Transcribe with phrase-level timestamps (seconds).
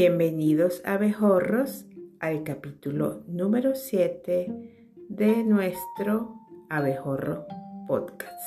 [0.00, 1.84] Bienvenidos abejorros
[2.20, 6.36] al capítulo número 7 de nuestro
[6.70, 7.48] abejorro
[7.88, 8.40] podcast.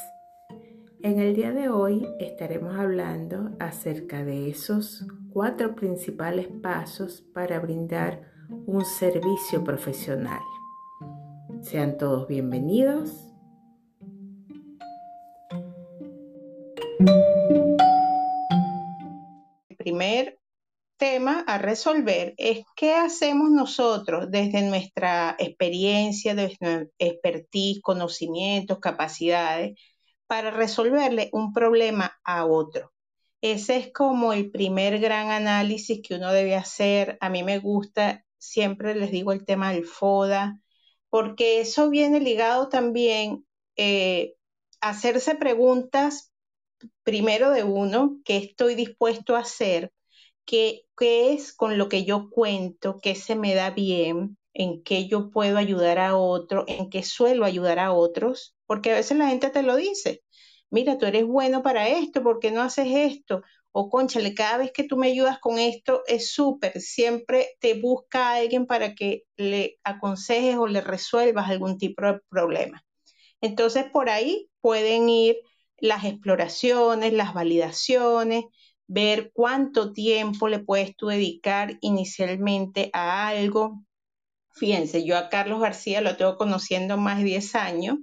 [1.02, 8.31] En el día de hoy estaremos hablando acerca de esos cuatro principales pasos para brindar
[8.66, 10.40] un servicio profesional.
[11.59, 13.27] Sean todos bienvenidos.
[19.77, 20.41] Primer
[21.27, 29.80] a resolver es qué hacemos nosotros desde nuestra experiencia, desde nuestra expertise, conocimientos, capacidades,
[30.27, 32.91] para resolverle un problema a otro.
[33.41, 37.17] Ese es como el primer gran análisis que uno debe hacer.
[37.22, 40.59] A mí me gusta, siempre les digo el tema del FODA,
[41.09, 44.35] porque eso viene ligado también eh,
[44.80, 46.31] a hacerse preguntas
[47.03, 49.91] primero de uno, qué estoy dispuesto a hacer,
[50.45, 55.08] qué, qué es con lo que yo cuento, qué se me da bien, en qué
[55.08, 59.30] yo puedo ayudar a otro, en qué suelo ayudar a otros, porque a veces la
[59.30, 60.23] gente te lo dice
[60.72, 63.44] mira, tú eres bueno para esto, ¿por qué no haces esto?
[63.72, 68.31] O conchale, cada vez que tú me ayudas con esto es súper, siempre te busca
[68.34, 72.84] alguien para que le aconsejes o le resuelvas algún tipo de problema.
[73.42, 75.38] Entonces, por ahí pueden ir
[75.78, 78.45] las exploraciones, las validaciones,
[78.92, 83.86] ver cuánto tiempo le puedes tú dedicar inicialmente a algo.
[84.53, 88.00] Fíjense, yo a Carlos García lo tengo conociendo más de 10 años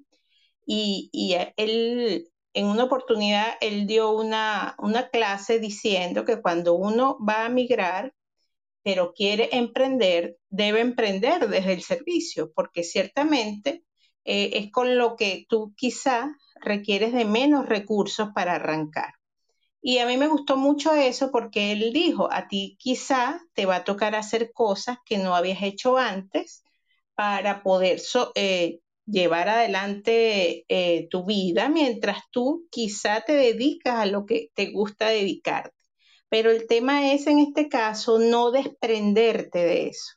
[0.64, 7.18] y, y él en una oportunidad él dio una, una clase diciendo que cuando uno
[7.20, 8.14] va a migrar,
[8.82, 13.84] pero quiere emprender, debe emprender desde el servicio, porque ciertamente
[14.24, 19.17] eh, es con lo que tú quizá requieres de menos recursos para arrancar.
[19.80, 23.76] Y a mí me gustó mucho eso porque él dijo, a ti quizá te va
[23.76, 26.64] a tocar hacer cosas que no habías hecho antes
[27.14, 28.00] para poder
[28.34, 34.70] eh, llevar adelante eh, tu vida mientras tú quizá te dedicas a lo que te
[34.70, 35.74] gusta dedicarte.
[36.28, 40.12] Pero el tema es en este caso no desprenderte de eso.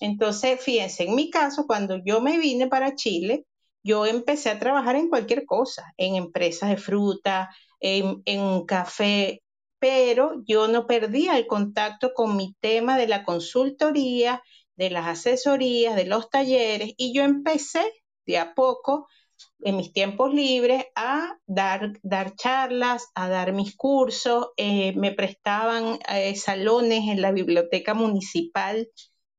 [0.00, 3.46] Entonces, fíjense, en mi caso, cuando yo me vine para Chile,
[3.82, 7.50] yo empecé a trabajar en cualquier cosa, en empresas de fruta,
[7.80, 9.42] en, un café,
[9.78, 14.42] pero yo no perdía el contacto con mi tema de la consultoría,
[14.76, 17.84] de las asesorías, de los talleres, y yo empecé
[18.26, 19.06] de a poco
[19.60, 24.48] en mis tiempos libres a dar, dar charlas, a dar mis cursos.
[24.56, 28.88] Eh, me prestaban eh, salones en la biblioteca municipal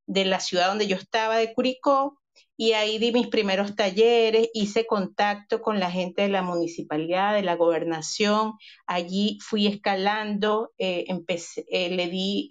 [0.06, 2.17] de la ciudad donde yo estaba, de Curicó,
[2.58, 7.44] y ahí di mis primeros talleres, hice contacto con la gente de la municipalidad, de
[7.44, 8.54] la gobernación.
[8.88, 12.50] Allí fui escalando, eh, empecé, le di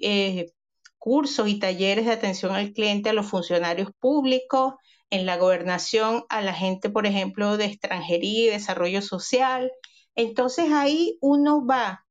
[0.99, 4.75] cursos y talleres de atención al cliente a los funcionarios públicos
[5.11, 9.71] en la gobernación a la gente, por ejemplo, de extranjería y desarrollo social.
[10.15, 12.07] Entonces ahí uno va,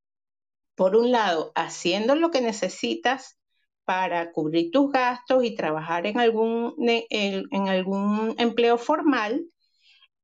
[0.75, 3.37] por un lado, haciendo lo que necesitas
[3.85, 9.45] para cubrir tus gastos y trabajar en algún, en algún empleo formal,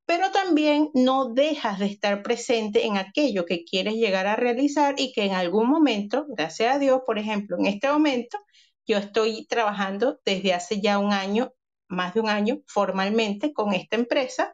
[0.05, 5.13] pero también no dejas de estar presente en aquello que quieres llegar a realizar y
[5.13, 8.37] que en algún momento, gracias a Dios, por ejemplo, en este momento,
[8.85, 11.53] yo estoy trabajando desde hace ya un año
[11.87, 14.53] más de un año formalmente con esta empresa,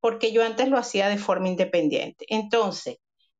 [0.00, 2.26] porque yo antes lo hacía de forma independiente.
[2.28, 2.96] Entonces,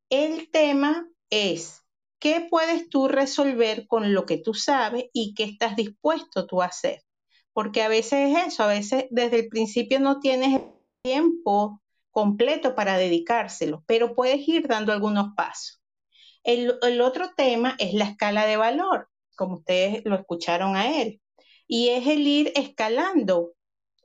[0.09, 1.82] el tema es,
[2.23, 6.67] ¿qué puedes tú resolver con lo que tú sabes y qué estás dispuesto tú a
[6.67, 7.03] hacer?
[7.53, 10.63] Porque a veces es eso, a veces desde el principio no tienes
[11.03, 15.83] tiempo completo para dedicárselo, pero puedes ir dando algunos pasos.
[16.45, 21.21] El, otro tema es la escala de valor, como ustedes lo escucharon a él
[21.67, 23.55] y es el ir escalando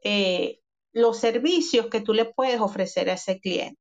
[0.04, 0.62] eh,
[0.92, 3.80] los servicios que tú le puedes ofrecer a ese cliente.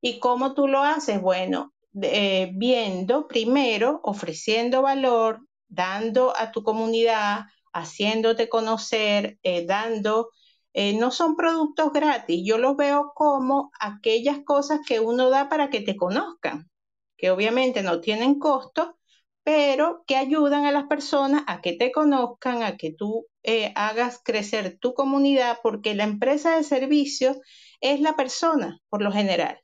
[0.00, 1.20] ¿Y cómo tú lo haces?
[1.20, 10.30] Bueno, eh, viendo primero, ofreciendo valor, dando a tu comunidad, haciéndote conocer, eh, dando,
[10.74, 15.80] no son productos gratis, yo los veo como aquellas cosas que uno da para que
[15.80, 16.70] te conozcan,
[17.16, 18.96] que obviamente no tienen costo,
[19.42, 24.20] pero que ayudan a las personas a que te conozcan, a que tú eh, hagas
[24.24, 27.40] crecer tu comunidad, porque la empresa de servicio
[27.80, 29.60] es la persona, por lo general.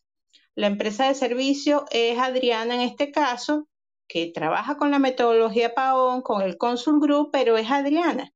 [0.57, 3.69] La empresa de servicio es Adriana en este caso,
[4.09, 8.33] que trabaja con la metodología PAON, con el Consul Group, pero es Adriana.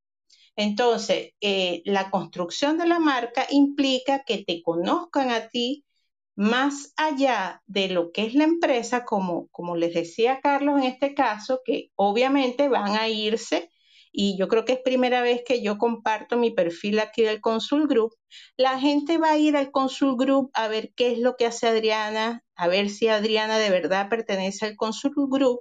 [0.54, 5.86] Entonces, eh, la construcción de la marca implica que te conozcan a ti
[6.34, 11.14] más allá de lo que es la empresa, como, como les decía Carlos en este
[11.14, 13.70] caso, que obviamente van a irse
[14.12, 17.86] y yo creo que es primera vez que yo comparto mi perfil aquí del Consul
[17.86, 18.14] Group,
[18.56, 21.68] la gente va a ir al Consul Group a ver qué es lo que hace
[21.68, 25.60] Adriana, a ver si Adriana de verdad pertenece al Consul Group,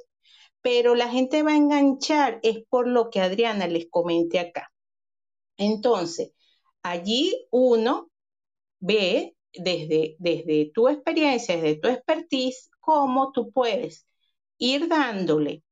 [0.62, 4.72] pero la gente va a enganchar es por lo que Adriana les comente acá.
[5.57, 6.31] Entonces,
[6.84, 8.10] allí uno
[8.80, 14.07] ve desde, desde tu experiencia, desde tu expertise, cómo tú puedes
[14.57, 15.63] ir dándole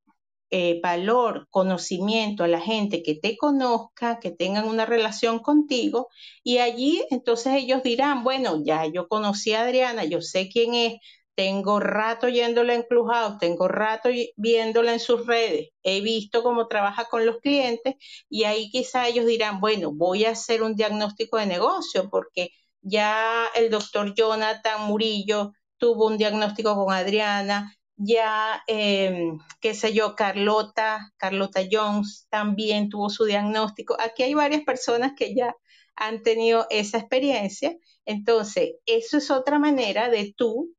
[0.50, 6.10] eh, valor, conocimiento a la gente que te conozca, que tengan una relación contigo
[6.44, 10.94] y allí entonces ellos dirán, bueno, ya yo conocí a Adriana, yo sé quién es,
[11.36, 17.06] tengo rato yéndola en Clubhouse, tengo rato viéndola en sus redes, he visto cómo trabaja
[17.06, 17.96] con los clientes
[18.30, 22.52] y ahí quizá ellos dirán, bueno, voy a hacer un diagnóstico de negocio porque
[22.82, 30.16] ya el doctor Jonathan Murillo tuvo un diagnóstico con Adriana, ya, em, qué sé yo,
[30.16, 33.98] Carlota, Carlota Jones también tuvo su diagnóstico.
[34.00, 35.56] Aquí hay varias personas que ya
[35.96, 37.76] han tenido esa experiencia.
[38.06, 40.74] Entonces, eso es otra manera de tú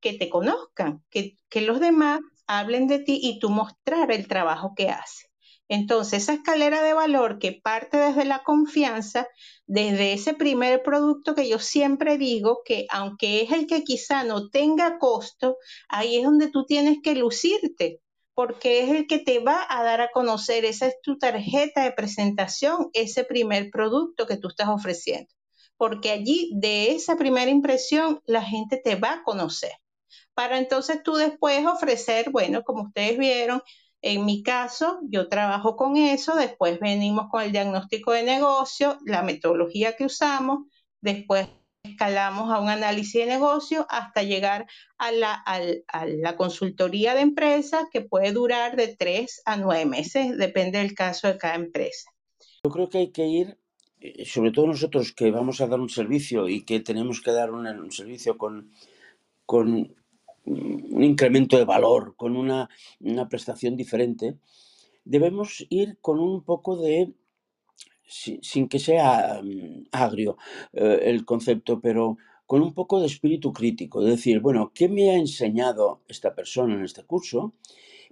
[0.00, 4.74] que te conozcan, que, que los demás hablen de ti y tú mostrar el trabajo
[4.76, 5.31] que haces.
[5.74, 9.26] Entonces, esa escalera de valor que parte desde la confianza,
[9.64, 14.50] desde ese primer producto que yo siempre digo que aunque es el que quizá no
[14.50, 15.56] tenga costo,
[15.88, 18.02] ahí es donde tú tienes que lucirte,
[18.34, 21.92] porque es el que te va a dar a conocer, esa es tu tarjeta de
[21.92, 25.32] presentación, ese primer producto que tú estás ofreciendo,
[25.78, 29.72] porque allí de esa primera impresión la gente te va a conocer.
[30.34, 33.62] Para entonces tú después ofrecer, bueno, como ustedes vieron,
[34.02, 39.22] en mi caso, yo trabajo con eso, después venimos con el diagnóstico de negocio, la
[39.22, 40.66] metodología que usamos,
[41.00, 41.48] después
[41.84, 44.66] escalamos a un análisis de negocio hasta llegar
[44.98, 50.94] a la, consultoría de empresas que puede durar de tres a nueve meses, depende del
[50.94, 52.10] caso de cada empresa.
[52.64, 53.58] Yo creo que hay que ir,
[54.00, 57.52] eh, sobre todo nosotros que vamos a dar un servicio y que tenemos que dar
[57.52, 58.72] un, servicio con,
[59.46, 59.94] con
[60.44, 62.68] un incremento de valor, con una,
[63.28, 64.36] prestación diferente,
[65.04, 67.12] debemos ir con un poco de,
[68.06, 70.36] sin, que sea mm, agrio
[70.72, 72.16] eh, el concepto, pero
[72.46, 76.74] con un poco de espíritu crítico, de decir, bueno, ¿qué me ha enseñado esta persona
[76.74, 77.54] en este curso?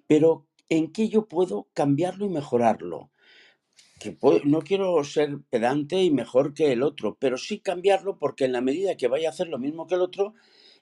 [0.07, 3.11] Pero ¿en qué yo puedo cambiarlo y mejorarlo?
[3.99, 8.53] Que no quiero ser pedante y mejor que el otro, pero sí cambiarlo porque en
[8.53, 10.33] la medida que vaya a hacer lo mismo que el otro,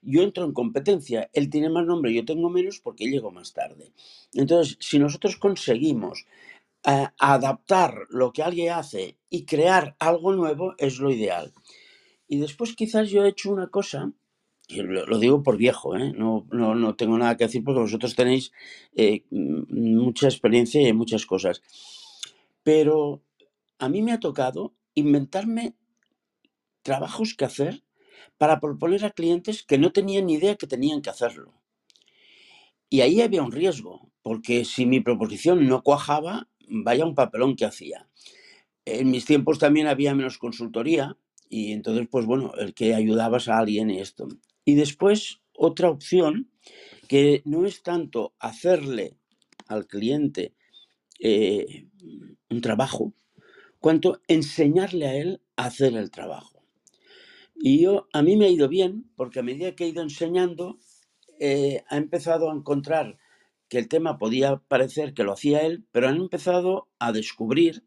[0.02, 1.30] yo entro en competencia.
[1.32, 3.92] Él tiene más nombre, yo tengo menos porque llego más tarde.
[4.34, 6.26] Entonces, si nosotros conseguimos
[6.86, 11.52] eh, adaptar lo que alguien hace y crear algo nuevo, es lo ideal.
[12.28, 14.12] Y después quizás yo he hecho una cosa,
[14.68, 16.12] y lo, digo por viejo, ¿eh?
[16.14, 18.52] no, no, tengo nada que decir porque vosotros tenéis
[18.94, 21.62] eh, mucha experiencia y muchas cosas.
[22.62, 23.22] Pero
[23.78, 25.74] a mí me ha tocado inventarme
[26.82, 27.82] trabajos que hacer
[28.36, 31.54] para proponer a clientes que no tenían ni idea que tenían que hacerlo.
[32.90, 37.64] Y ahí había un riesgo, porque si mi proposición no cuajaba, vaya un papelón que
[37.64, 38.08] hacía.
[38.84, 41.16] En mis tiempos también había menos consultoría
[41.50, 44.28] y entonces, pues bueno, el que ayudabas a alguien y esto.
[44.64, 46.50] Y después, otra opción
[47.08, 49.16] que no es tanto hacerle
[49.66, 50.54] al cliente
[51.20, 51.86] eh,
[52.50, 53.12] un trabajo,
[53.80, 56.57] cuanto enseñarle a él a hacer el trabajo.
[57.58, 60.78] Y yo, a mí me ha ido bien, porque a medida que he ido enseñando,
[61.40, 63.18] eh, ha empezado a encontrar
[63.68, 67.84] que el tema podía parecer que lo hacía él, pero han empezado a descubrir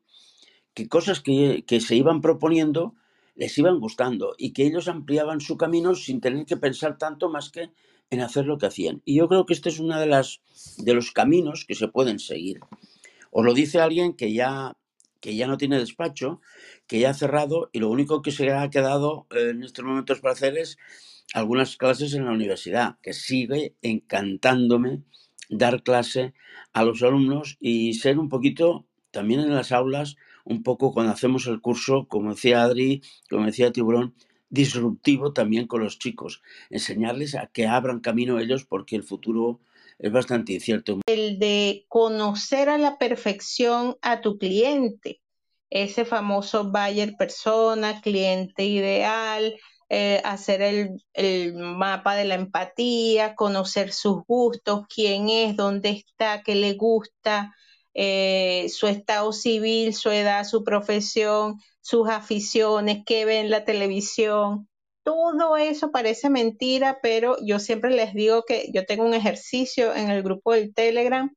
[0.74, 2.96] que cosas que, que se iban proponiendo
[3.36, 7.50] les iban gustando y que ellos ampliaban su camino sin tener que pensar tanto más
[7.50, 7.72] que
[8.10, 9.02] en hacer lo que hacían.
[9.06, 10.42] Y yo creo que este es uno de, las,
[10.78, 12.60] de los caminos que se pueden seguir.
[13.32, 14.78] Os lo dice alguien que ya
[15.22, 16.42] que ya no tiene despacho,
[16.88, 20.34] que ya ha cerrado y lo único que se ha quedado en estos momentos para
[20.34, 20.78] hacer es
[21.34, 25.04] algunas clases en la universidad, que sigue encantándome
[25.50, 26.34] dar clase
[26.74, 31.46] a los alumnos y ser un poquito también en las aulas, un poco cuando hacemos
[31.48, 34.16] el curso, como decía Adri, como decía Tiburón,
[34.50, 39.60] disruptivo también con los chicos, enseñarles a que abran camino ellos porque el futuro
[40.02, 41.00] es bastante incierto.
[41.06, 45.22] El de conocer a la perfección a tu cliente,
[45.70, 49.56] ese famoso buyer persona, cliente ideal,
[49.90, 50.62] eh, hacer
[51.14, 57.56] el, mapa de la empatía, conocer sus gustos, quién es, dónde está, qué le gusta,
[57.94, 64.68] eh, su estado civil, su edad, su profesión, sus aficiones, qué ve en la televisión,
[65.04, 70.10] todo eso parece mentira, pero yo siempre les digo que yo tengo un ejercicio en
[70.10, 71.32] el grupo del Telegram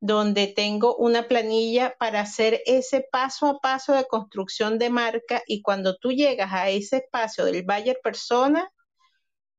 [0.00, 5.60] donde tengo una planilla para hacer ese paso a paso de construcción de marca y
[5.62, 8.72] cuando tú llegas a ese espacio del buyer persona,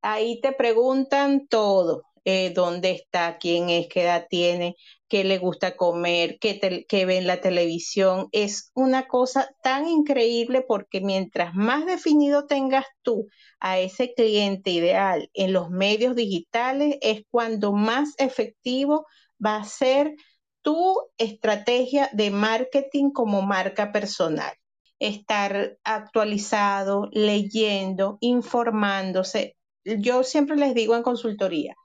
[0.01, 4.75] ahí te preguntan todo, eh, dónde está, quién es, qué edad tiene,
[5.07, 8.29] qué le gusta comer, qué, qué ve en la televisión.
[8.31, 13.27] Es una cosa tan increíble porque mientras más definido tengas tú
[13.59, 19.05] a ese cliente ideal en los medios digitales, es cuando más efectivo
[19.43, 20.15] va a ser
[20.61, 24.53] tu estrategia de marketing como marca personal.
[24.99, 29.57] Estar actualizado, leyendo, informándose.
[29.83, 31.75] Yo siempre les digo en consultoría,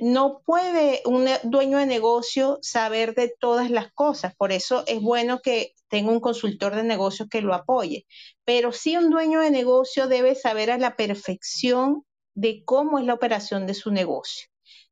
[0.00, 5.40] no puede un dueño de negocio saber de todas las cosas, por eso es bueno
[5.40, 8.06] que tenga un consultor de negocios que lo apoye,
[8.44, 12.04] pero sí un dueño de negocio debe saber a la perfección
[12.34, 14.50] de cómo es la operación de su negocio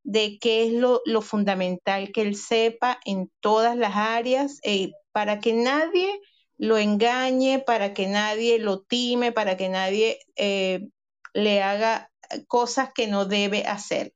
[0.09, 5.53] de qué es lo, fundamental que él sepa en todas las áreas eh, para que
[5.53, 6.09] nadie
[6.57, 10.89] lo engañe, para que nadie lo time, para que nadie eh,
[11.35, 12.11] le haga
[12.47, 14.15] cosas que no debe hacer.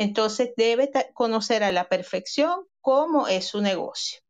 [0.00, 4.20] Entonces debe conocer a la perfección cómo es su negocio.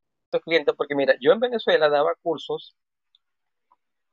[0.43, 2.77] Clientes, porque mira, yo en Venezuela daba cursos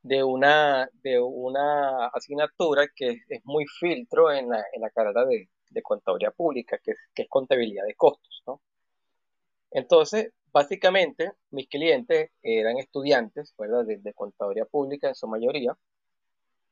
[0.03, 5.49] de una, de una asignatura que es muy filtro en la, en la carrera de,
[5.71, 8.61] de contaduría pública, que es, que es contabilidad de costos, ¿no?
[9.71, 13.83] Entonces, básicamente, mis clientes eran estudiantes, ¿verdad?
[13.83, 15.75] De, de, contaduría pública en su mayoría,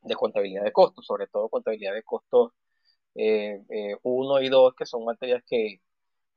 [0.03, 2.51] de contabilidad de costos, sobre todo contabilidad de costos
[3.15, 5.81] 1 eh, eh, y 2, que son materias que,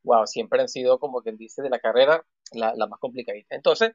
[0.04, 3.56] wow, siempre han sido, como quien dice, de la carrera, la, más complicadita.
[3.56, 3.92] Entonces,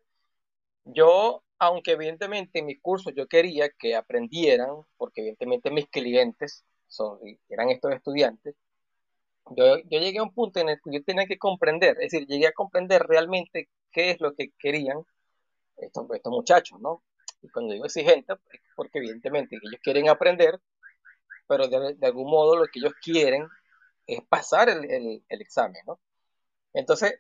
[0.86, 6.66] yo, aunque evidentemente en mis cursos yo quería que aprendieran, porque evidentemente mis clientes
[7.50, 8.56] eran estos estudiantes,
[9.58, 12.28] yo, yo, llegué a un punto en el que yo tenía que comprender, es decir,
[12.28, 15.04] llegué a comprender realmente qué es lo que querían
[15.78, 17.04] estos, estos muchachos, ¿no?
[17.42, 18.34] Y cuando digo exigente,
[18.76, 20.60] porque evidentemente ellos quieren aprender,
[21.48, 23.48] pero de, algún modo lo que ellos quieren
[24.08, 26.00] es pasar el, examen, ¿no?
[26.74, 27.20] Entonces,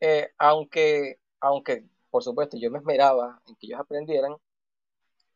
[0.00, 4.36] eh, aunque, aunque, por supuesto, yo me esmeraba en que ellos aprendieran,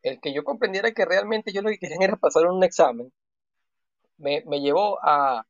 [0.03, 3.13] el que yo comprendiera que realmente ellos lo que querían era pasar un examen,
[4.19, 5.45] me, llevó a,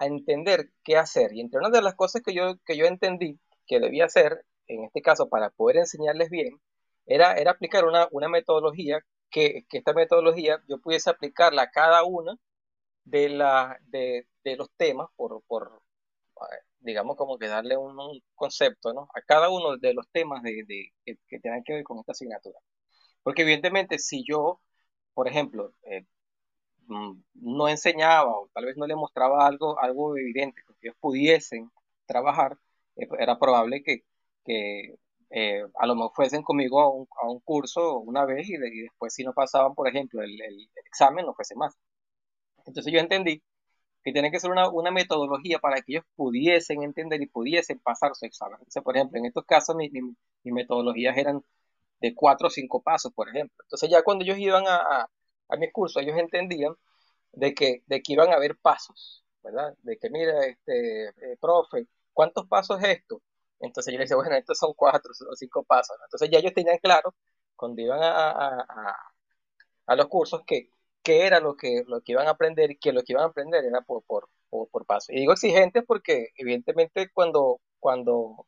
[0.00, 1.32] entender qué hacer.
[1.32, 4.84] Y entre una de las cosas que yo, que yo entendí que debía hacer, en
[4.84, 6.60] este caso para poder enseñarles bien,
[7.06, 9.00] era, era aplicar una, una metodología
[9.34, 12.36] que, que, esta metodología yo pudiese aplicarla a cada una
[13.04, 15.82] de, la, de, de los temas por, por,
[16.80, 19.08] digamos, como que darle un, un, concepto, ¿no?
[19.14, 20.92] A cada uno de los temas de, de
[21.28, 22.58] que, tengan que ver con esta asignatura.
[23.22, 24.60] Porque evidentemente si yo,
[25.14, 26.06] por ejemplo, eh,
[26.88, 31.70] Mm, no enseñaba o tal vez no le mostraba algo, algo evidente que ellos pudiesen
[32.06, 32.58] trabajar,
[32.96, 34.04] eh, era probable que,
[34.44, 34.94] que
[35.34, 38.68] eh, a lo mejor fuesen conmigo a un, a un curso una vez y, de,
[38.68, 41.74] y, después si no pasaban, por ejemplo, el, el, examen, no fuese más.
[42.66, 43.42] Entonces yo entendí
[44.04, 48.14] que tiene que ser una, una, metodología para que ellos pudiesen entender y pudiesen pasar
[48.14, 48.56] su examen.
[48.60, 50.00] Entonces, por ejemplo, en estos casos mis mi,
[50.44, 51.42] mi metodologías eran
[52.00, 53.56] de cuatro o cinco pasos, por ejemplo.
[53.64, 55.10] Entonces ya cuando ellos iban a, a
[55.48, 56.74] a mis cursos, ellos entendían
[57.32, 59.74] de que, de que iban a haber pasos, ¿verdad?
[59.82, 63.22] De que, mira, este, eh, profe, ¿cuántos pasos es esto?
[63.60, 65.96] Entonces yo les decía, bueno, estos son cuatro o cinco pasos.
[66.04, 67.14] Entonces ya ellos tenían claro,
[67.56, 68.96] cuando iban a, a,
[69.86, 70.70] a, los cursos, que,
[71.02, 73.28] que era lo que, lo que iban a aprender y que lo que iban a
[73.28, 75.12] aprender era por, por, por, por paso.
[75.12, 78.46] Y digo exigentes porque evidentemente cuando, cuando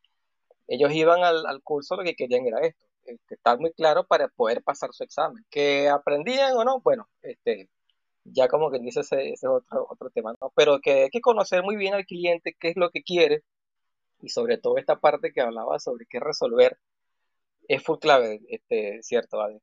[0.68, 4.28] ellos iban al, al curso lo que querían era esto, este, estar muy claro para
[4.28, 5.44] poder pasar su examen.
[5.50, 7.70] Que aprendían o no, bueno, este,
[8.25, 10.52] ya como que dice ese, ese otro, otro tema, ¿no?
[10.56, 13.42] Pero que hay que conocer muy bien al cliente, qué es lo que quiere,
[14.20, 16.78] y sobre todo esta parte que hablaba sobre qué resolver,
[17.68, 19.61] es full clave, este, cierto, Adri.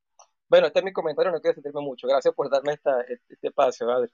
[0.49, 2.07] Bueno, este es mi comentario, no quiero extenderme mucho.
[2.07, 4.11] Gracias por darme esta, este, este espacio, Adri.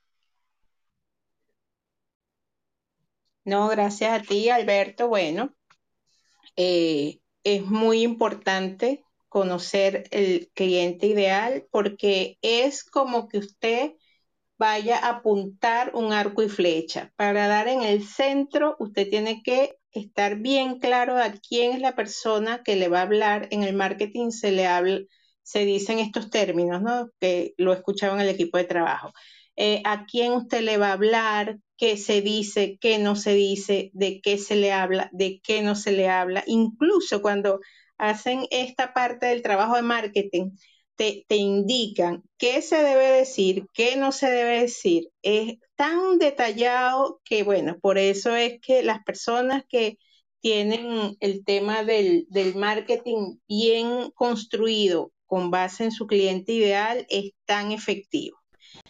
[3.45, 5.07] No, gracias a ti, Alberto.
[5.07, 5.55] Bueno,
[6.55, 13.93] eh, es muy importante conocer el cliente ideal porque es como que usted
[14.57, 17.13] vaya a apuntar un arco y flecha.
[17.15, 21.95] Para dar en el centro, usted tiene que estar bien claro a quién es la
[21.95, 23.47] persona que le va a hablar.
[23.51, 25.01] En el marketing se le habla,
[25.43, 27.09] se dicen estos términos, ¿no?
[27.19, 29.11] Que lo escuchaba en el equipo de trabajo.
[29.55, 33.91] Eh, a quién usted le va a hablar, qué se dice, qué no se dice,
[33.93, 36.43] de qué se le habla, de qué no se le habla.
[36.47, 37.59] Incluso cuando
[37.97, 40.51] hacen esta parte del trabajo de marketing,
[40.95, 45.09] te, te, indican qué se debe decir, qué no se debe decir.
[45.21, 49.97] Es tan detallado que, bueno, por eso es que las personas que
[50.41, 57.31] tienen el tema del, del marketing bien construido con base en su cliente ideal es
[57.45, 58.37] tan efectivo.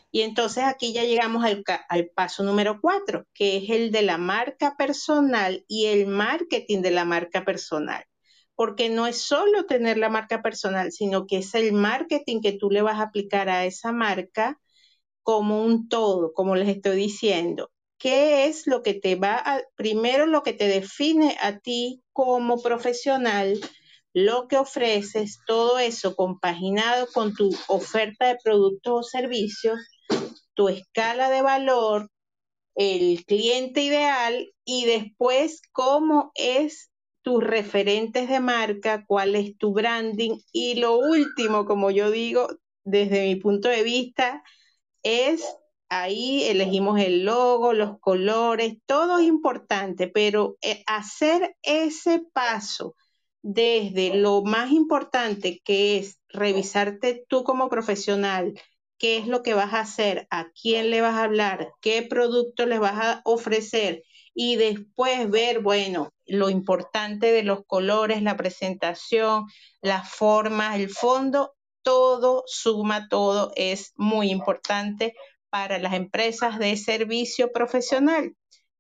[0.09, 4.17] Y entonces aquí ya llegamos al, al, paso número cuatro, que es el de la
[4.17, 8.03] marca personal y el marketing de la marca personal.
[8.55, 12.71] Porque no es solo tener la marca personal, sino que es el marketing que tú
[12.71, 14.59] le vas a aplicar a esa marca
[15.23, 17.71] como un todo, como les estoy diciendo.
[17.97, 22.61] ¿Qué es lo que te va a, primero lo que te define a ti como
[22.61, 23.59] profesional,
[24.13, 29.79] lo que ofreces, todo eso compaginado con tu oferta de productos o servicios,
[30.53, 32.09] tu escala de valor,
[32.75, 36.89] el cliente ideal y después cómo es
[37.21, 42.47] tus referentes de marca, cuál es tu branding y lo último, como yo digo,
[42.85, 44.43] desde mi punto de vista,
[45.03, 45.43] es
[45.89, 52.95] ahí elegimos el logo, los colores, todo es importante, pero eh, hacer ese paso
[53.41, 58.53] desde lo más importante que es revisarte tú como profesional,
[58.97, 62.65] qué es lo que vas a hacer, a quién le vas a hablar, qué producto
[62.65, 64.03] les vas a ofrecer
[64.33, 69.45] y después ver, bueno, lo importante de los colores, la presentación,
[69.81, 75.15] las formas, el fondo, todo suma, todo es muy importante
[75.49, 78.35] para las empresas de servicio profesional,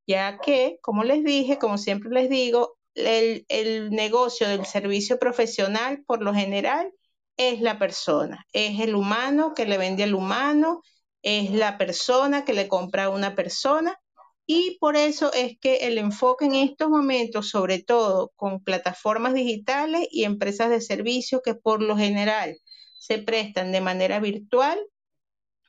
[0.07, 6.03] ya que, como les dije, como siempre les digo, el, el negocio del servicio profesional
[6.05, 6.91] por lo general
[7.37, 10.81] es la persona, es el humano que le vende al humano,
[11.21, 13.97] es la persona que le compra a una persona
[14.45, 20.07] y por eso es que el enfoque en estos momentos, sobre todo con plataformas digitales
[20.09, 22.57] y empresas de servicios que por lo general
[23.09, 24.79] se prestan de manera virtual,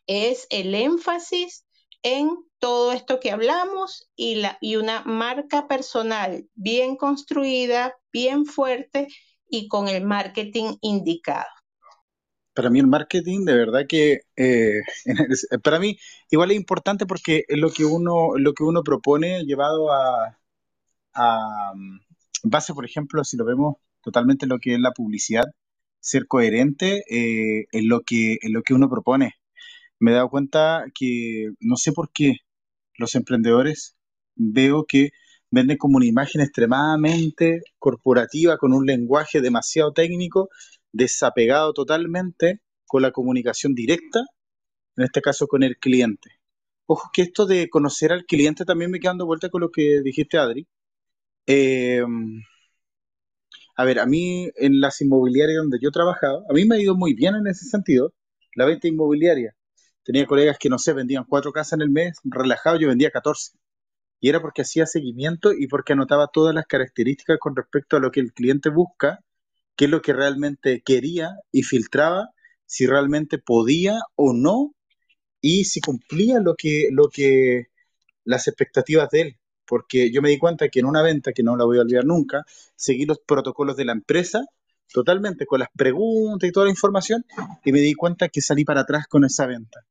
[0.07, 1.65] es el énfasis
[2.03, 2.29] en
[2.59, 9.09] todo esto que hablamos y, la, y una marca personal bien construida, bien fuerte
[9.49, 11.49] y con el marketing indicado.
[12.53, 14.81] Para mí el marketing de verdad que eh,
[15.63, 15.99] para mí
[16.31, 20.39] igual es importante porque es lo que uno lo que uno propone llevado a,
[21.15, 22.01] a mm,
[22.43, 25.45] base por ejemplo si lo vemos totalmente lo que es la publicidad
[26.01, 29.35] ser coherente eh, en lo que en lo que uno propone
[30.01, 32.39] me he dado cuenta que no sé por qué
[32.97, 33.97] los emprendedores
[34.37, 35.11] veo que
[35.51, 40.49] venden como una imagen extremadamente corporativa con un lenguaje demasiado técnico
[40.93, 44.21] desapegado totalmente con la comunicación directa,
[44.97, 46.31] en este caso con el cliente.
[46.87, 50.03] Ojo que esto de conocer al cliente también me queda dando vuelta con lo que
[50.03, 50.67] dijiste, Adri.
[51.47, 52.03] Eh,
[53.81, 56.81] a ver, a mí en las inmobiliarias donde yo he trabajado, a mí me ha
[56.81, 58.13] ido muy bien en ese sentido,
[58.55, 59.57] la venta inmobiliaria.
[60.05, 63.53] Tenía colegas que, no sé, vendían cuatro casas en el mes, relajado, yo vendía 14.
[64.21, 68.11] Y era porque hacía seguimiento y porque anotaba todas las características con respecto a lo
[68.11, 69.21] que el cliente busca
[69.77, 72.29] qué es lo que realmente quería y filtraba
[72.67, 74.75] si realmente podía o no
[75.41, 77.69] y si cumplía lo que, lo que
[78.25, 79.40] las expectativas de él.
[79.71, 82.05] Porque yo me di cuenta que en una venta, que no la voy a olvidar
[82.05, 82.43] nunca,
[82.75, 84.45] seguí los protocolos de la empresa
[84.93, 87.25] totalmente con las preguntas y toda la información
[87.65, 89.83] y me di cuenta que salí para atrás con esa venta.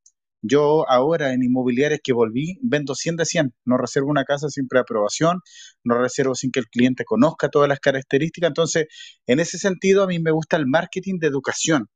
[0.42, 3.54] Yo ahora en inmobiliarias que volví, vendo 100 de 100.
[3.64, 5.40] No reservo una casa sin preaprobación,
[5.86, 8.50] no reservo sin que el cliente conozca todas las características.
[8.50, 8.88] Entonces,
[9.28, 11.88] en ese sentido, a mí me gusta el marketing de educación,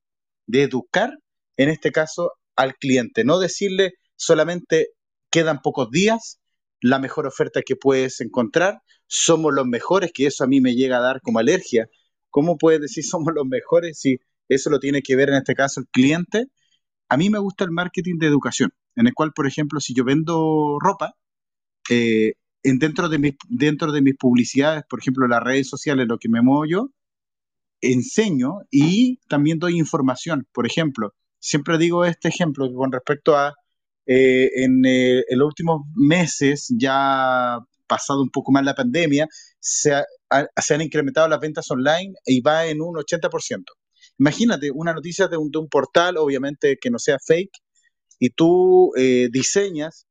[0.48, 1.12] de educar,
[1.58, 3.26] en este caso, al cliente.
[3.26, 4.88] No decirle solamente
[5.30, 6.40] quedan pocos días,
[6.84, 10.98] la mejor oferta que puedes encontrar, somos los mejores, que eso a mí me llega
[10.98, 11.88] a dar como alergia.
[12.30, 14.18] ¿Cómo puedes decir somos los mejores si
[14.50, 16.48] eso lo tiene que ver en este caso el cliente?
[17.08, 20.04] A mí me gusta el marketing de educación, en el cual, por ejemplo, si yo
[20.04, 21.16] vendo ropa,
[21.90, 26.18] eh, en dentro, de mis, dentro de mis publicidades, por ejemplo, las redes sociales, lo
[26.18, 26.90] que me muevo yo,
[27.82, 30.48] enseño y también doy información.
[30.54, 33.54] Por ejemplo, siempre digo este ejemplo con respecto a,
[34.06, 39.28] eh, en, eh, en, los últimos meses, ya pasado un poco más la pandemia,
[39.60, 39.94] se,
[40.62, 43.64] se han incrementado las ventas online y va en un 80%.
[44.20, 47.52] Imagínate una noticia de un, de un portal, obviamente que no sea fake,
[48.20, 50.08] y tú eh, diseñas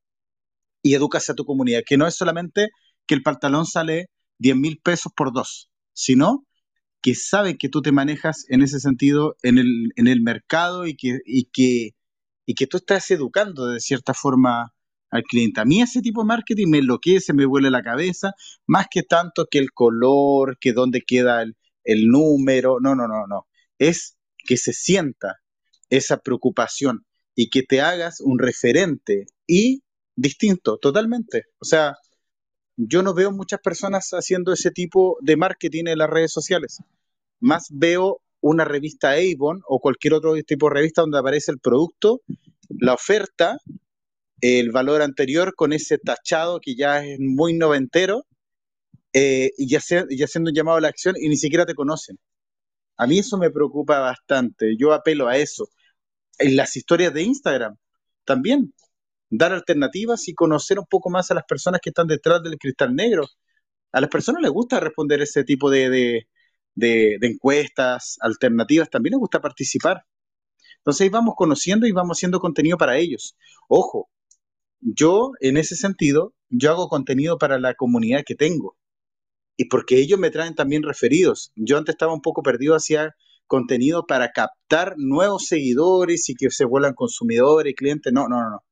[0.82, 2.68] y educas a tu comunidad, que no es solamente
[3.06, 4.06] que el pantalón sale
[4.38, 6.46] 10 mil pesos por dos, sino
[7.02, 10.96] que sabe que tú te manejas en ese sentido en el, en el mercado y
[10.96, 11.90] que, y, que,
[12.46, 14.74] y que tú estás educando de cierta forma
[15.10, 15.60] al cliente.
[15.60, 18.32] A mí ese tipo de marketing me enloquece, me vuelve la cabeza,
[18.66, 23.26] más que tanto que el color, que dónde queda el, el número, no, no, no,
[23.26, 23.46] no
[23.88, 25.40] es que se sienta
[25.90, 29.82] esa preocupación y que te hagas un referente y
[30.14, 31.44] distinto, totalmente.
[31.58, 31.96] O sea,
[32.76, 36.78] yo no veo muchas personas haciendo ese tipo de marketing en las redes sociales.
[37.40, 42.20] Más veo una revista Avon o cualquier otro tipo de revista donde aparece el producto,
[42.68, 43.56] la oferta,
[44.40, 48.26] el valor anterior con ese tachado que ya es muy noventero
[49.12, 52.18] eh, y ya, ya haciendo un llamado a la acción y ni siquiera te conocen.
[52.96, 54.76] A mí eso me preocupa bastante.
[54.78, 55.68] Yo apelo a eso.
[56.38, 57.76] En las historias de Instagram
[58.24, 58.74] también
[59.30, 62.94] dar alternativas y conocer un poco más a las personas que están detrás del cristal
[62.94, 63.26] negro.
[63.92, 66.26] A las personas les gusta responder ese tipo de,
[66.76, 70.04] encuestas alternativas, también les gusta participar.
[70.78, 73.36] Entonces ahí vamos conociendo y vamos haciendo contenido para ellos.
[73.68, 74.10] Ojo,
[74.80, 78.76] yo en ese sentido, yo hago contenido para la comunidad que tengo.
[79.56, 81.52] Y porque ellos me traen también referidos.
[81.54, 83.14] Yo antes estaba un poco perdido hacia
[83.46, 88.12] contenido para captar nuevos seguidores y que se vuelvan consumidores clientes.
[88.12, 88.64] No, no, no.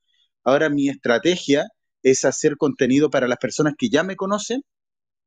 [0.42, 1.68] Ahora mi estrategia
[2.02, 4.62] es hacer contenido para las personas que ya me conocen,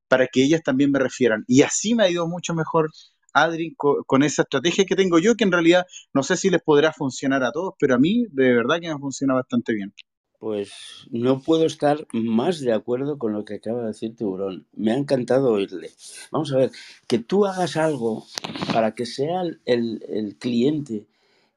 [0.07, 1.43] para que ellas también me refieran.
[1.47, 2.91] Y así me ha ido mucho mejor,
[3.33, 6.93] Adri, con, esa estrategia que tengo yo, que en realidad no sé si les podrá
[6.93, 9.93] funcionar a todos, pero a mí de verdad que me funciona bastante bien.
[10.39, 10.71] Pues
[11.09, 14.67] no puedo estar más de acuerdo con lo que acaba de decir Tiburón.
[14.73, 15.89] Me ha encantado oírle.
[16.31, 16.71] Vamos a ver,
[17.07, 18.25] que tú hagas algo
[18.73, 21.07] para que sea el, el cliente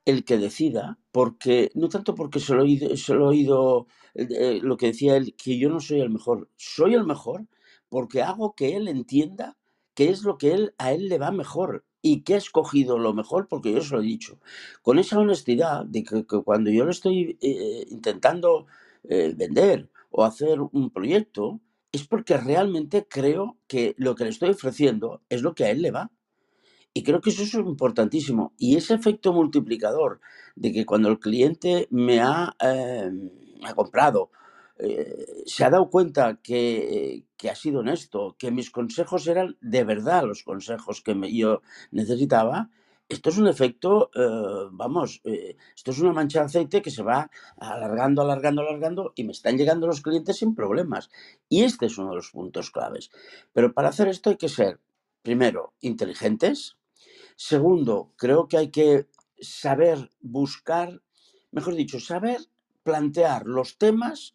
[0.07, 4.77] el que decida, porque no tanto porque se lo he oído, he oído eh, lo
[4.77, 7.47] que decía él, que yo no soy el mejor, soy el mejor
[7.89, 9.57] porque hago que él entienda
[9.95, 13.15] qué es lo que él, a él le va mejor y que ha escogido lo
[13.15, 14.39] mejor porque yo se lo he dicho.
[14.83, 18.67] Con esa honestidad de que, cuando yo le estoy eh, intentando
[19.05, 21.61] eh, vender o hacer un proyecto,
[21.93, 25.83] es porque realmente creo que lo que le estoy ofreciendo es lo que a él
[25.83, 26.13] le va.
[26.95, 28.55] Y creo que eso es importantísimo.
[28.57, 30.21] Y ese efecto multiplicador
[30.55, 34.31] de que cuando el cliente me ha, ha comprado,
[34.79, 39.85] eh, se ha dado cuenta que, que, ha sido honesto, que mis consejos eran de
[39.85, 42.71] verdad los consejos que yo necesitaba,
[43.09, 47.05] esto es un efecto, eh, vamos, eh, esto es una mancha de aceite que se
[47.05, 51.09] va alargando, alargando, alargando y me están llegando los clientes sin problemas.
[51.49, 53.11] Y este es uno de los puntos claves.
[53.53, 54.81] Pero para hacer esto hay que ser,
[55.23, 56.77] primero, inteligentes,
[57.37, 59.09] Segundo, creo que hay que
[59.39, 61.03] saber buscar,
[61.53, 62.41] mejor dicho, saber
[62.83, 64.35] plantear los temas.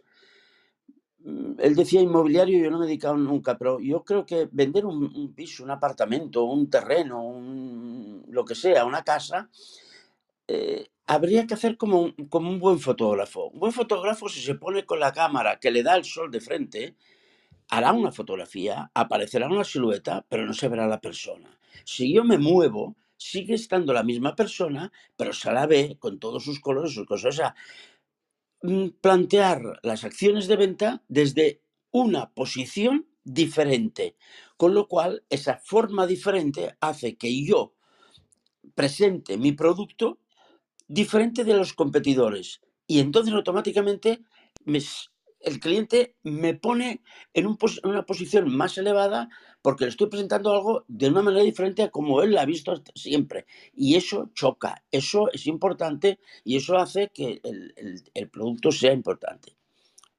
[1.24, 4.86] Mm, él decía inmobiliario, yo no me he dedicado nunca, pero yo creo que vender
[4.86, 9.50] un, piso, un apartamento, un terreno, lo que sea, una casa,
[10.48, 13.48] eh, habría que hacer como un, como un buen fotógrafo.
[13.50, 16.42] Un buen fotógrafo, si se pone con la cámara que le da el sol de
[16.42, 16.96] frente,
[17.70, 21.58] hará una fotografía, aparecerá una silueta, pero no se verá la persona.
[21.86, 26.44] Si yo me muevo, sigue estando la misma persona, pero se la ve con todos
[26.44, 27.36] sus colores, sus cosas.
[27.36, 27.56] O sea,
[29.02, 34.16] plantear las acciones de venta desde una posición diferente,
[34.58, 37.74] con lo cual esa forma diferente hace que yo
[38.76, 40.20] presente mi producto
[40.88, 42.62] diferente de los competidores.
[42.88, 44.22] Y entonces automáticamente
[44.66, 44.80] me,
[45.44, 47.02] el cliente me pone
[47.34, 49.30] en una posición más elevada
[49.62, 52.82] porque le estoy presentando algo de una manera diferente a como él la ha visto
[52.96, 53.46] siempre.
[53.76, 59.56] Y eso choca, eso es importante y eso hace que el, producto sea importante.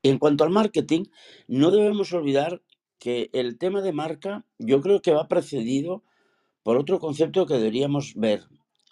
[0.03, 1.05] En cuanto al marketing,
[1.47, 2.63] no debemos olvidar
[2.99, 6.05] que el tema de marca yo creo que va precedido
[6.63, 8.45] por otro concepto que deberíamos ver,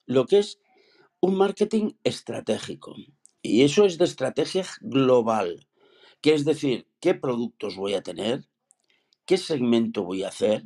[0.06, 0.58] lo que es
[1.20, 2.96] un marketing estratégico.
[3.42, 5.66] Y eso es de estrategia global
[6.20, 8.46] que es decir, qué productos voy a tener,
[9.24, 10.64] qué segmento voy a hacer,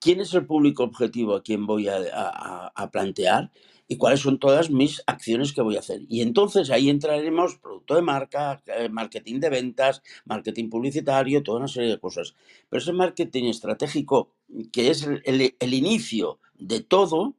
[0.00, 3.50] quién es el público objetivo a quien voy a, plantear
[3.86, 6.00] y cuáles son todas mis acciones que voy a hacer.
[6.08, 11.68] Y entonces ahí entraremos producto de marca, eh, marketing de ventas, marketing publicitario, toda una
[11.68, 12.34] serie de cosas.
[12.68, 14.32] Pero ese marketing estratégico,
[14.72, 17.34] que es el, inicio de todo,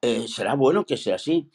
[0.00, 1.48] eh, será bueno que sea así.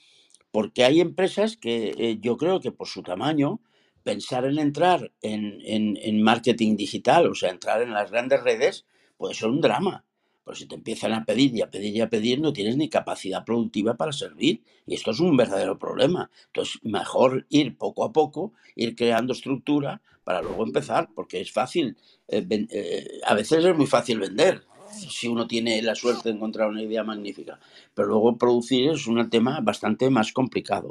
[0.52, 3.62] Porque hay empresas que eh, yo creo que por su tamaño
[4.10, 8.86] pensar en entrar en, marketing digital, o sea, entrar en las grandes redes,
[9.18, 10.04] puede ser un drama.
[10.44, 12.90] Porque si te empiezan a pedir y a pedir y a pedir, no tienes ni
[12.90, 14.64] capacidad productiva para servir.
[14.88, 16.32] Y esto es un verdadero problema.
[16.48, 21.96] Entonces, mejor ir poco a poco, ir creando estructura para luego empezar, porque es fácil.
[22.28, 26.68] Eh, eh, a veces es muy fácil vender, si uno tiene la suerte de encontrar
[26.70, 27.60] una idea magnífica.
[27.94, 30.90] Pero luego producir es un tema bastante más complicado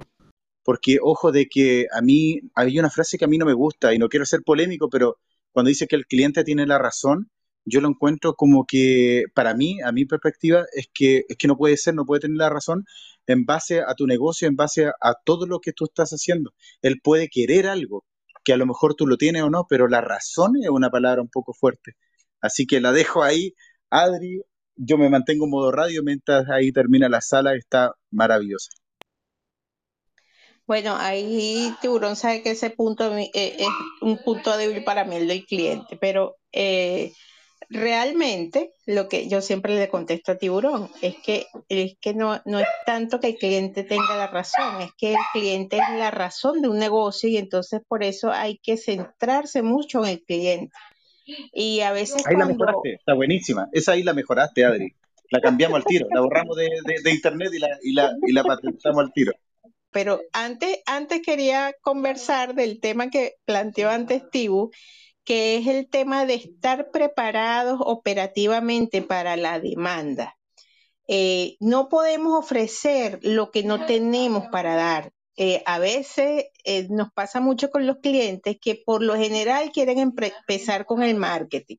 [0.69, 3.95] porque ojo de que a mí hay una frase que a mí no me gusta
[3.95, 5.17] y no quiero ser polémico, pero
[5.51, 7.31] cuando dice que el cliente tiene la razón,
[7.65, 11.57] yo lo encuentro como que para mí, a mi perspectiva, es que, es que no
[11.57, 12.85] puede ser, no puede tener la razón
[13.27, 16.53] en base a tu negocio, en base a, todo lo que tú estás haciendo.
[16.83, 18.05] Él puede querer algo,
[18.45, 21.23] que a lo mejor tú lo tienes o no, pero la razón es una palabra
[21.23, 21.93] un poco fuerte.
[22.43, 23.55] Así que la dejo ahí.
[23.89, 24.43] Adri,
[24.77, 28.69] yo me mantengo en modo radio mientras ahí termina la sala, está maravillosa.
[30.69, 33.69] Bueno, ahí Tiburón sabe que ese punto eh, es
[34.03, 37.15] un punto débil para mí, el del cliente, pero eh,
[37.71, 42.59] realmente lo que yo siempre le contesto a Tiburón es que, es que no, no
[42.59, 46.61] es tanto que el cliente tenga la razón, es que el cliente es la razón
[46.61, 50.77] de un negocio y entonces por eso hay que centrarse mucho en el cliente.
[51.55, 53.69] Y a veces ahí la mejoraste, está buenísima.
[53.73, 54.93] Esa ahí la mejoraste, Adri.
[55.31, 56.69] La cambiamos al tiro, la borramos de,
[57.03, 59.33] de, internet y la, y, la, y la patentamos al tiro.
[59.91, 64.71] Pero antes, antes quería conversar del tema que planteó antes Tibu,
[65.25, 70.37] que es el tema de estar preparados operativamente para la demanda.
[71.07, 75.13] Eh, no podemos ofrecer lo que no tenemos para dar.
[75.37, 79.99] Eh, a veces eh, nos pasa mucho con los clientes que por lo general quieren
[79.99, 81.77] empezar con el marketing.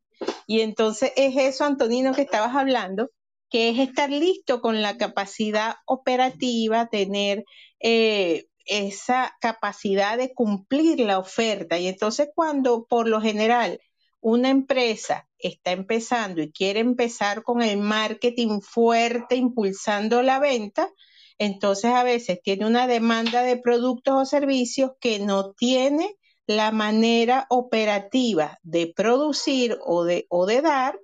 [0.47, 3.11] Y entonces es eso, Antonino, que estabas hablando,
[3.49, 7.45] que es estar listo con la capacidad operativa, tener
[7.79, 11.79] eh, esa capacidad de cumplir la oferta.
[11.79, 13.79] Y entonces cuando por lo general
[14.21, 20.89] una empresa está empezando y quiere empezar con el marketing fuerte, impulsando la venta,
[21.37, 27.45] entonces a veces tiene una demanda de productos o servicios que no tiene la manera
[27.49, 30.99] operativa de producir o de, o de dar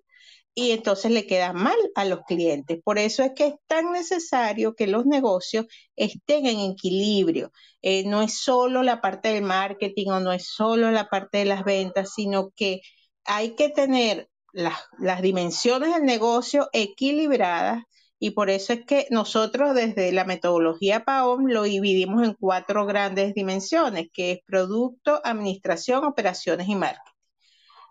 [0.56, 2.80] y entonces le queda mal a los clientes.
[2.84, 5.66] Por eso es que es tan necesario que los negocios
[5.98, 7.52] estén en equilibrio.
[7.82, 11.46] Eh, no es solo la parte del marketing o no es solo la parte de
[11.46, 12.82] las ventas, sino que
[13.26, 17.84] hay que tener las, las dimensiones del negocio equilibradas
[18.20, 23.34] y por eso es que nosotros desde la metodología PAOM lo dividimos en cuatro grandes
[23.34, 27.15] dimensiones, que es producto, administración, operaciones y marketing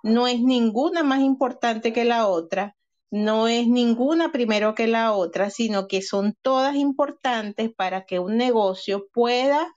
[0.04, 2.76] no es ninguna más importante que la otra,
[3.10, 8.36] no es ninguna primero que la otra, sino que son todas importantes para que un
[8.36, 9.74] negocio pueda,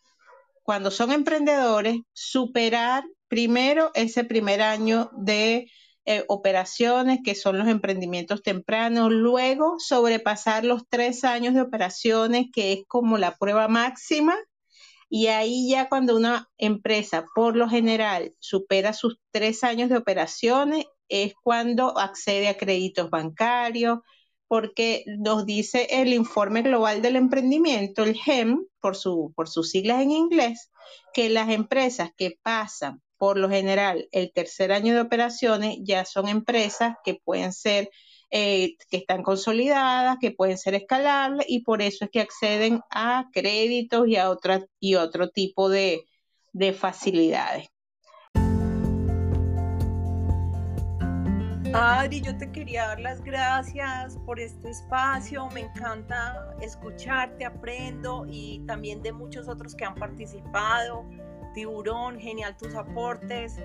[0.63, 5.71] cuando son emprendedores, superar primero ese primer año de
[6.03, 12.73] eh, operaciones, que son los emprendimientos tempranos, luego sobrepasar los tres años de operaciones, que
[12.73, 14.35] es como la prueba máxima,
[15.09, 20.85] y ahí ya cuando una empresa por lo general supera sus tres años de operaciones
[21.07, 23.99] es cuando accede a créditos bancarios,
[24.47, 30.01] porque nos dice el informe global del emprendimiento, el GEM, por, su, por sus siglas
[30.01, 30.71] en inglés,
[31.13, 36.27] que las empresas que pasan por lo general el tercer año de operaciones ya son
[36.27, 37.89] empresas que pueden ser
[38.29, 43.29] eh, que están consolidadas, que pueden ser escalables y por eso es que acceden a
[43.31, 46.05] créditos y a otra, y otro tipo de,
[46.53, 47.67] de facilidades.
[51.73, 58.63] Adri, yo te quería dar las gracias por este espacio, me encanta escucharte, aprendo y
[58.65, 61.05] también de muchos otros que han participado.
[61.53, 63.57] Tiburón, genial tus aportes,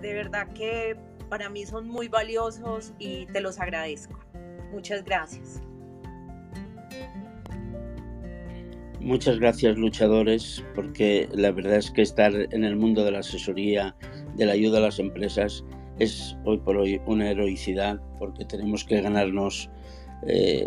[0.00, 0.96] de verdad que
[1.28, 4.18] para mí son muy valiosos y te los agradezco.
[4.72, 5.62] Muchas gracias.
[9.00, 13.94] Muchas gracias luchadores, porque la verdad es que estar en el mundo de la asesoría,
[14.36, 15.64] de la ayuda a las empresas,
[15.98, 19.70] es hoy por hoy una heroicidad, porque tenemos que ganarnos
[20.26, 20.66] eh,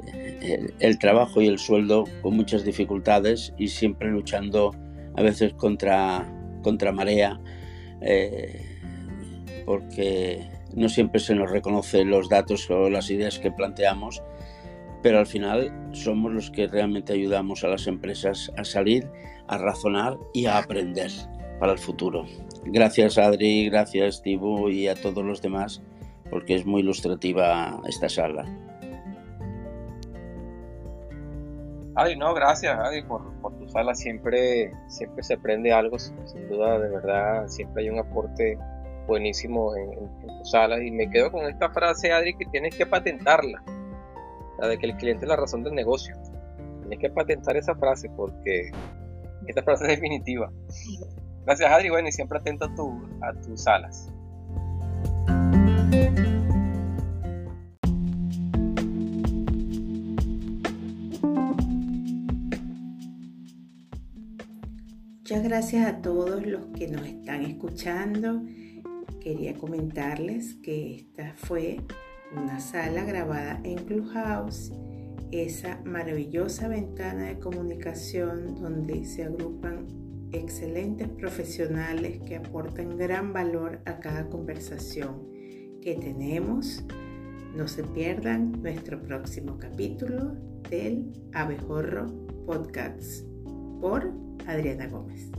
[0.80, 4.71] el, trabajo y el sueldo con muchas dificultades y siempre luchando
[5.15, 6.26] a veces contra,
[6.63, 7.39] contra marea.
[8.02, 8.70] Eh,
[9.71, 14.21] porque no siempre se nos reconoce los datos o las ideas que planteamos,
[15.01, 19.10] pero al final somos los que realmente ayudamos a las empresas a salir,
[19.47, 21.10] a razonar y a aprender
[21.57, 22.25] para el futuro.
[22.65, 25.81] Gracias Adri, gracias Tibu y a todos los demás,
[26.29, 28.43] porque es muy ilustrativa esta sala.
[31.95, 33.21] Adri, no, gracias Adri por,
[33.57, 38.57] tu sala, siempre, siempre se aprende algo, sin duda, de verdad, siempre hay un aporte
[39.07, 40.81] buenísimo en, tus salas.
[40.81, 43.63] Y me quedo con esta frase, Adri, que tienes que patentarla.
[44.59, 46.15] La de que el cliente es la razón del negocio.
[46.81, 48.71] Tienes que patentar esa frase porque
[49.47, 50.51] esta frase es definitiva.
[51.45, 51.89] Gracias, Adri.
[51.89, 54.11] Bueno, y siempre atento a, tu, a tus salas.
[65.31, 68.43] Muchas gracias a todos los que nos están escuchando
[69.21, 71.79] quería comentarles que esta fue
[72.36, 74.73] una sala grabada en Clubhouse,
[75.31, 79.88] esa maravillosa ventana de comunicación donde se agrupan
[80.34, 85.29] excelentes profesionales que aportan gran valor a cada conversación
[85.81, 86.84] que tenemos.
[87.55, 90.34] No se pierdan nuestro próximo capítulo
[90.69, 92.07] del Abejorro
[92.45, 93.25] Podcasts
[93.81, 94.12] por
[94.47, 95.31] Adriana Gómez.